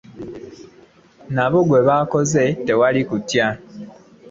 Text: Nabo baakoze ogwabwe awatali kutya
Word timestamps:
Nabo 1.33 1.59
baakoze 1.87 2.43
ogwabwe 2.49 2.71
awatali 2.75 3.01
kutya 3.09 3.47